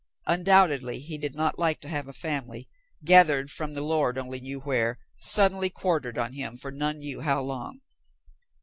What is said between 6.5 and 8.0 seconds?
for none knew how long.